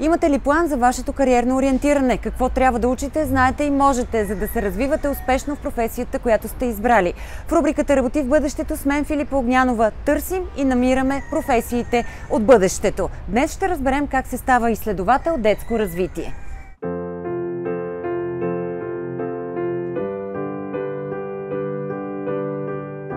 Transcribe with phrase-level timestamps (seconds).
[0.00, 2.18] Имате ли план за вашето кариерно ориентиране?
[2.18, 6.48] Какво трябва да учите, знаете и можете, за да се развивате успешно в професията, която
[6.48, 7.14] сте избрали.
[7.48, 13.10] В рубриката Работи в бъдещето с мен Филипа Огнянова търсим и намираме професиите от бъдещето.
[13.28, 16.47] Днес ще разберем как се става изследовател детско развитие.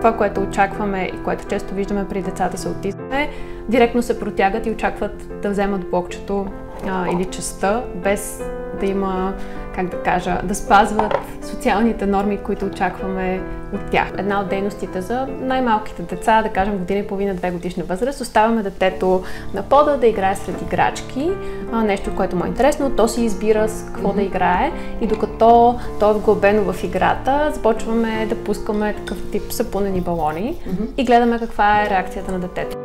[0.02, 3.30] Това, което очакваме и което често виждаме при децата с аутизъм е
[3.68, 6.46] директно се протягат и очакват да вземат блокчето
[6.88, 8.42] а, или частта, без
[8.80, 9.34] да има,
[9.74, 11.14] как да кажа, да спазват
[11.50, 13.40] социалните норми, които очакваме
[13.74, 14.12] от тях.
[14.18, 18.62] Една от дейностите за най-малките деца, да кажем година и половина, две годишна възраст, оставяме
[18.62, 19.22] детето
[19.54, 21.30] на пода да играе сред играчки,
[21.72, 24.14] нещо, което му е интересно, то си избира с какво mm-hmm.
[24.14, 30.00] да играе и докато то е вглъбено в играта, започваме да пускаме такъв тип сапунени
[30.00, 30.86] балони mm-hmm.
[30.96, 32.81] и гледаме каква е реакцията на детето.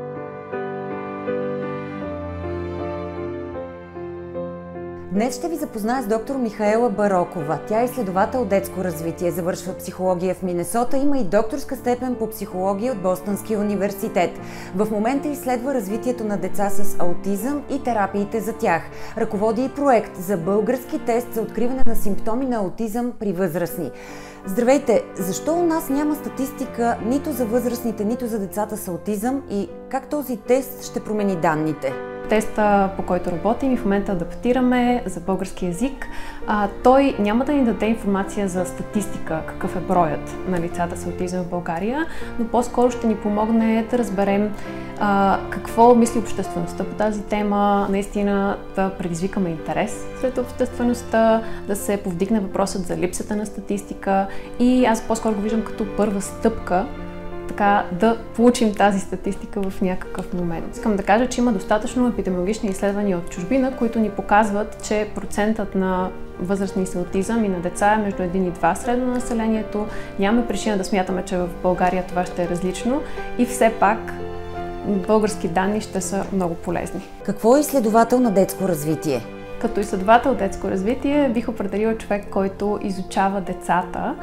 [5.17, 7.59] Днес ще ви запозная с доктор Михаела Барокова.
[7.67, 12.93] Тя е изследовател детско развитие, завършва психология в Миннесота, има и докторска степен по психология
[12.93, 14.31] от Бостонския университет.
[14.75, 18.81] В момента изследва развитието на деца с аутизъм и терапиите за тях.
[19.17, 23.91] Ръководи и проект за български тест за откриване на симптоми на аутизъм при възрастни.
[24.45, 25.03] Здравейте!
[25.15, 30.09] Защо у нас няма статистика нито за възрастните, нито за децата с аутизъм и как
[30.09, 32.16] този тест ще промени данните?
[32.29, 36.07] Теста, по който работим и в момента адаптираме за български язик,
[36.83, 41.43] той няма да ни даде информация за статистика, какъв е броят на лицата с аутизъм
[41.43, 42.05] в България,
[42.39, 44.53] но по-скоро ще ни помогне да разберем
[45.49, 52.39] какво мисли обществеността по тази тема, наистина да предизвикаме интерес сред обществеността, да се повдигне
[52.39, 54.27] въпросът за липсата на статистика.
[54.59, 56.85] И аз по-скоро го виждам като първа стъпка
[57.47, 60.65] така да получим тази статистика в някакъв момент.
[60.75, 65.75] Искам да кажа, че има достатъчно епидемиологични изследвания от чужбина, които ни показват, че процентът
[65.75, 69.85] на възрастни с аутизъм и на деца е между 1 и 2 средно населението.
[70.19, 73.01] Нямаме причина да смятаме, че в България това ще е различно
[73.37, 74.13] и все пак
[74.87, 77.01] български данни ще са много полезни.
[77.23, 79.36] Какво е изследовател на детско развитие?
[79.61, 84.15] Като изследовател детско развитие бих определила човек, който изучава децата,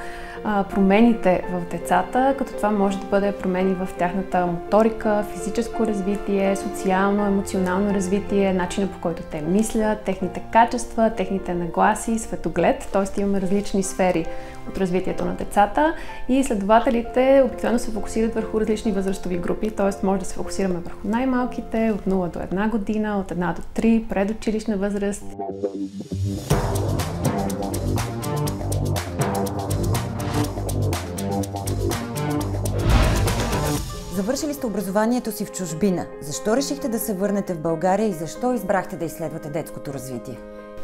[0.44, 7.26] промените в децата, като това може да бъде промени в тяхната моторика, физическо развитие, социално,
[7.26, 13.20] емоционално развитие, начина по който те мислят, техните качества, техните нагласи, светоглед, т.е.
[13.20, 14.26] имаме различни сфери
[14.68, 15.94] от развитието на децата
[16.28, 20.06] и изследователите обикновено се фокусират върху различни възрастови групи, т.е.
[20.06, 24.08] може да се фокусираме върху най-малките, от 0 до 1 година, от 1 до 3,
[24.08, 25.24] предучилищна възраст.
[34.14, 36.06] Завършили сте образованието си в чужбина.
[36.20, 40.38] Защо решихте да се върнете в България и защо избрахте да изследвате детското развитие?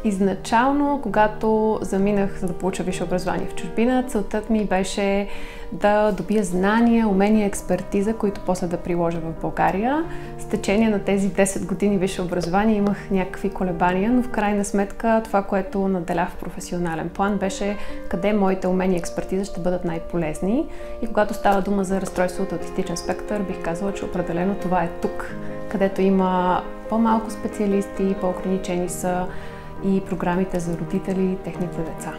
[0.04, 5.28] Изначално, когато заминах за да получа висше образование в чужбина, целта ми беше
[5.72, 10.04] да добия знания, умения, експертиза, които после да приложа в България.
[10.38, 15.20] С течение на тези 10 години висше образование имах някакви колебания, но в крайна сметка
[15.24, 17.76] това, което наделях в професионален план, беше
[18.08, 20.66] къде моите умения и експертиза ще бъдат най-полезни.
[21.02, 24.90] И когато става дума за разстройство от аутистичен спектър, бих казала, че определено това е
[25.02, 25.34] тук,
[25.68, 29.26] където има по-малко специалисти, по-ограничени са
[29.84, 32.14] и програмите за родители и техните деца.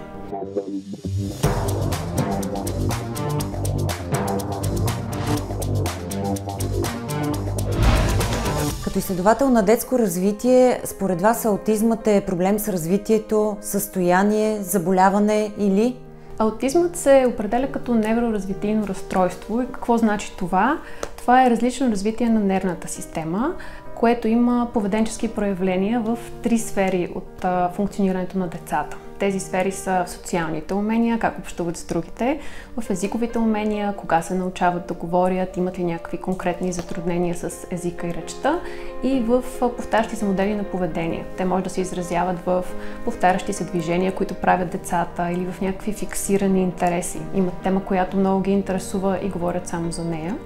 [8.83, 15.95] Като изследовател на детско развитие, според вас аутизмът е проблем с развитието, състояние, заболяване или?
[16.37, 19.61] Аутизмът се определя като невроразвитийно разстройство.
[19.61, 20.79] И какво значи това?
[21.17, 23.53] Това е различно развитие на нервната система,
[24.01, 28.97] което има поведенчески проявления в три сфери от функционирането на децата.
[29.19, 32.39] Тези сфери са социалните умения, как общуват с другите,
[32.77, 38.07] в езиковите умения, кога се научават да говорят, имат ли някакви конкретни затруднения с езика
[38.07, 38.59] и речта
[39.03, 41.25] и в повтарящи се модели на поведение.
[41.37, 42.65] Те може да се изразяват в
[43.05, 47.19] повтарящи се движения, които правят децата или в някакви фиксирани интереси.
[47.35, 50.37] Имат тема, която много ги интересува и говорят само за нея.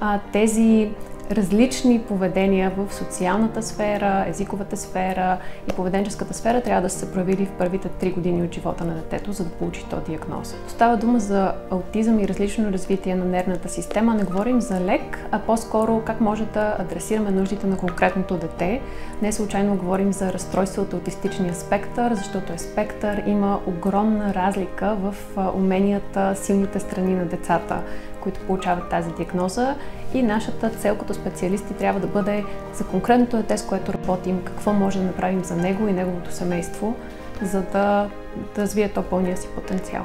[0.00, 0.90] А, тези
[1.30, 5.38] различни поведения в социалната сфера, езиковата сфера
[5.70, 9.32] и поведенческата сфера трябва да са проявили в първите три години от живота на детето,
[9.32, 10.54] за да получи то диагноза.
[10.68, 14.14] Става дума за аутизъм и различно развитие на нервната система.
[14.14, 18.80] Не говорим за лек, а по-скоро как може да адресираме нуждите на конкретното дете.
[19.22, 23.22] Не случайно говорим за разстройство от аутистичния спектър, защото е спектър.
[23.26, 25.14] Има огромна разлика в
[25.54, 27.82] уменията, силните страни на децата
[28.20, 29.74] които получават тази диагноза
[30.14, 34.72] и нашата цел като специалисти трябва да бъде за конкретното дете, с което работим, какво
[34.72, 36.94] може да направим за него и неговото семейство,
[37.42, 38.08] за да,
[38.54, 40.04] да развие то пълния си потенциал.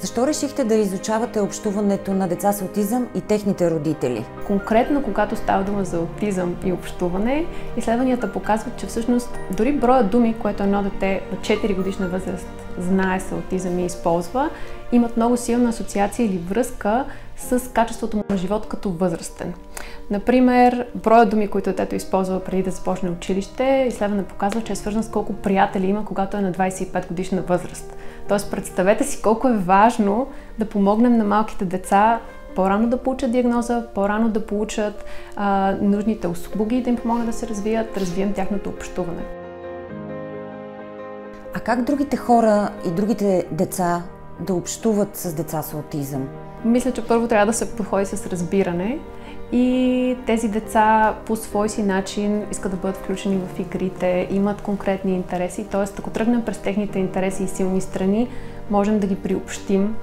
[0.00, 4.24] Защо решихте да изучавате общуването на деца с аутизъм и техните родители?
[4.46, 7.46] Конкретно, когато става дума за аутизъм и общуване,
[7.76, 12.48] изследванията показват, че всъщност дори броя думи, което едно дете на 4 годишна възраст
[12.78, 14.50] знае с аутизъм и използва,
[14.92, 17.04] имат много силна асоциация или връзка
[17.36, 19.54] с качеството му на живот като възрастен.
[20.10, 25.02] Например, броя думи, които детето използва преди да започне училище, изследване показва, че е свързан
[25.02, 27.96] с колко приятели има, когато е на 25 годишна възраст.
[28.28, 30.26] Тоест, представете си колко е важно
[30.58, 32.20] да помогнем на малките деца
[32.56, 35.04] по-рано да получат диагноза, по-рано да получат
[35.36, 39.22] а, нужните услуги, да им помогнат да се развият, да развием тяхното общуване.
[41.54, 44.02] А как другите хора и другите деца
[44.40, 46.28] да общуват с деца с аутизъм?
[46.64, 48.98] Мисля, че първо трябва да се подходи с разбиране
[49.52, 55.14] и тези деца по свой си начин искат да бъдат включени в игрите, имат конкретни
[55.14, 55.84] интереси, т.е.
[55.98, 58.28] ако тръгнем през техните интереси и силни страни,
[58.70, 59.96] можем да ги приобщим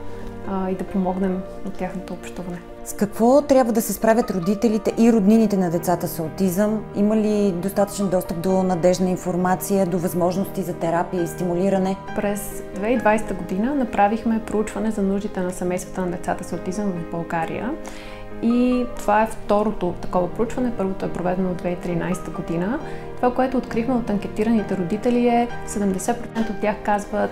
[0.48, 2.71] а, и да помогнем от тяхното общуване.
[2.86, 6.86] С какво трябва да се справят родителите и роднините на децата с аутизъм?
[6.96, 11.96] Има ли достатъчен достъп до надежна информация, до възможности за терапия и стимулиране?
[12.16, 17.72] През 2020 година направихме проучване за нуждите на семействата на децата с аутизъм в България.
[18.42, 20.72] И това е второто такова проучване.
[20.78, 22.80] Първото е проведено от 2013 година.
[23.16, 27.32] Това, което открихме от анкетираните родители е 70% от тях казват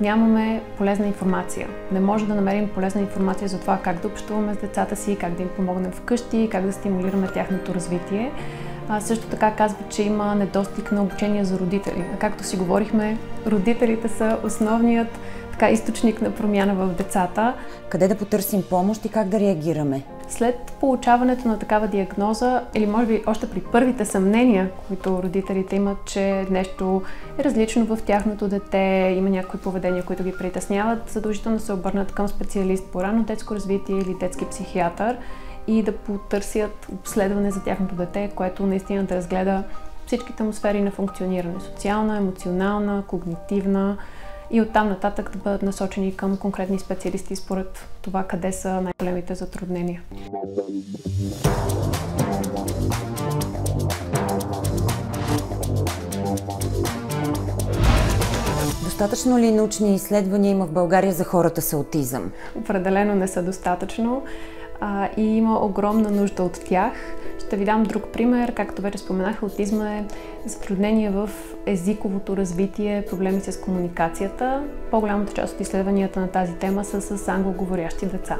[0.00, 1.68] нямаме полезна информация.
[1.92, 5.34] Не може да намерим полезна информация за това как да общуваме с децата си, как
[5.34, 8.32] да им помогнем вкъщи, как да стимулираме тяхното развитие.
[8.88, 12.04] А, също така казва, че има недостиг на обучение за родители.
[12.14, 15.18] А както си говорихме, родителите са основният
[15.52, 17.54] така, източник на промяна в децата.
[17.88, 20.02] Къде да потърсим помощ и как да реагираме?
[20.36, 25.96] След получаването на такава диагноза, или може би още при първите съмнения, които родителите имат,
[26.04, 27.02] че нещо
[27.38, 32.28] е различно в тяхното дете, има някои поведения, които ги притесняват, задължително се обърнат към
[32.28, 35.16] специалист по рано детско развитие или детски психиатър
[35.66, 39.62] и да потърсят обследване за тяхното дете, което наистина да разгледа
[40.06, 43.96] всичките му сфери на функциониране социална, емоционална, когнитивна,
[44.50, 50.02] и оттам нататък да бъдат насочени към конкретни специалисти според това къде са най-големите затруднения.
[58.84, 62.32] Достатъчно ли научни изследвания има в България за хората с аутизъм?
[62.56, 64.22] Определено не са достатъчно
[64.80, 66.92] а, и има огромна нужда от тях.
[67.46, 68.54] Ще ви дам друг пример.
[68.54, 70.04] Както вече споменах, аутизма е
[70.46, 71.30] затруднение в
[71.66, 74.62] езиковото развитие, проблеми с комуникацията.
[74.90, 78.38] По-голямата част от изследванията на тази тема са с англоговорящи деца.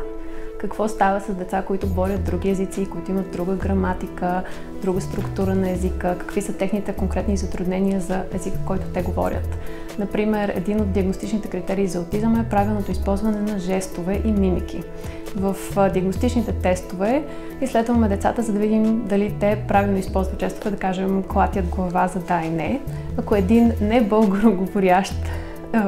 [0.59, 4.43] Какво става с деца, които говорят други езици, които имат друга граматика,
[4.83, 9.59] друга структура на езика, какви са техните конкретни затруднения за езика, който те говорят.
[9.99, 14.83] Например, един от диагностичните критерии за аутизъм е правилното използване на жестове и мимики
[15.37, 15.57] в
[15.93, 17.25] диагностичните тестове
[17.61, 22.19] изследваме децата, за да видим дали те правилно използват жестове, да кажем, клатят глава за
[22.19, 22.81] да и не.
[23.17, 25.15] Ако един не българоговорящ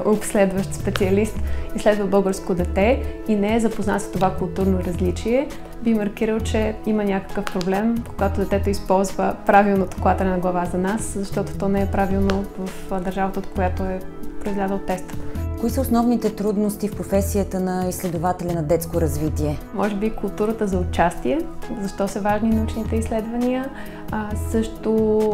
[0.04, 1.36] обследващ специалист
[1.76, 5.48] изследва българско дете и не е запознат с това културно различие,
[5.82, 11.14] би маркирал, че има някакъв проблем, когато детето използва правилното клатене на глава за нас,
[11.18, 14.00] защото то не е правилно в държавата, от която е
[14.40, 15.14] произлязъл теста.
[15.60, 19.58] Кои са основните трудности в професията на изследователя на детско развитие?
[19.74, 21.40] Може би културата за участие,
[21.80, 23.70] защо са важни научните изследвания,
[24.10, 25.30] а също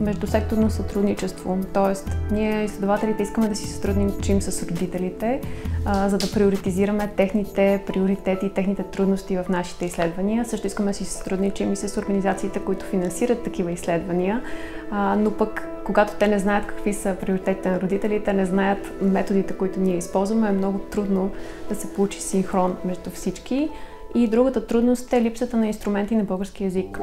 [0.00, 1.58] междусекторно сътрудничество.
[1.72, 5.40] Тоест, ние изследователите искаме да си сътрудничим с родителите,
[5.84, 10.44] а, за да приоритизираме техните приоритети и техните трудности в нашите изследвания.
[10.44, 14.42] Също искаме да си сътрудничим и с организациите, които финансират такива изследвания,
[14.90, 19.54] а, но пък когато те не знаят какви са приоритетите на родителите, не знаят методите,
[19.54, 21.30] които ние използваме, е много трудно
[21.68, 23.70] да се получи синхрон между всички.
[24.14, 26.98] И другата трудност е липсата на инструменти на български язик.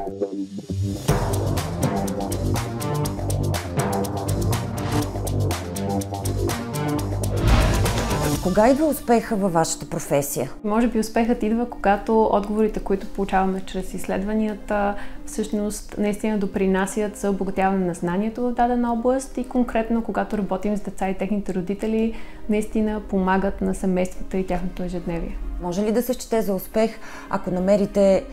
[8.42, 10.50] Кога идва успеха във вашата професия?
[10.64, 14.94] Може би успехът идва, когато отговорите, които получаваме чрез изследванията,
[15.26, 20.80] всъщност наистина допринасят за обогатяване на знанието в дадена област и конкретно, когато работим с
[20.80, 22.14] деца и техните родители,
[22.48, 25.38] наистина помагат на семействата и тяхното ежедневие.
[25.62, 26.90] Може ли да се счете за успех,
[27.30, 28.24] ако намерите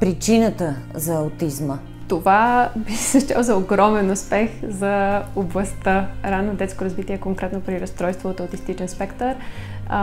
[0.00, 1.78] причината за аутизма?
[2.08, 8.28] Това би се счел за огромен успех за областта ранно детско развитие, конкретно при разстройство
[8.28, 9.36] от аутистичен спектър.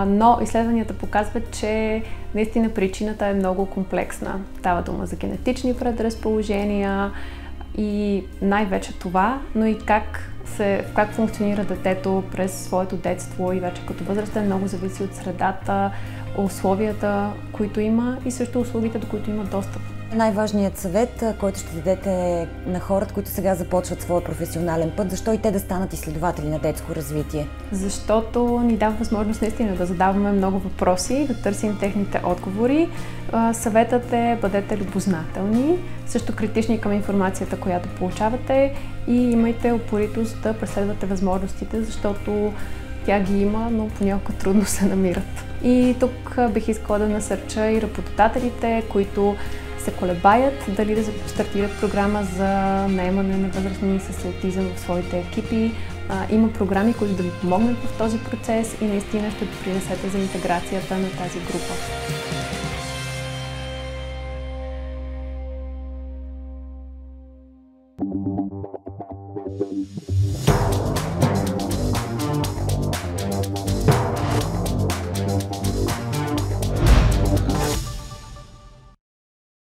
[0.07, 2.03] Но изследванията показват, че
[2.35, 4.39] наистина причината е много комплексна.
[4.59, 7.11] Става дума за генетични предразположения
[7.77, 13.85] и най-вече това, но и как, се, как функционира детето през своето детство и вече
[13.85, 15.91] като възрастен много зависи от средата,
[16.37, 19.94] условията, които има и също услугите, до които има достъп.
[20.13, 25.37] Най-важният съвет, който ще дадете на хората, които сега започват своя професионален път, защо и
[25.37, 27.47] те да станат изследователи на детско развитие?
[27.71, 32.89] Защото ни дава възможност наистина да задаваме много въпроси, да търсим техните отговори.
[33.53, 38.73] Съветът е бъдете любознателни, също критични към информацията, която получавате
[39.07, 42.53] и имайте упоритост да преследвате възможностите, защото
[43.05, 45.45] тя ги има, но понякога трудно се намират.
[45.63, 49.35] И тук бих искала да насърча и работодателите, които
[49.85, 52.47] се колебаят дали да стартират програма за
[52.87, 55.71] наемане на възрастни с аутизъм в своите екипи.
[56.09, 60.17] А, има програми, които да ви помогнат в този процес и наистина ще допринесете за
[60.17, 61.73] интеграцията на тази група.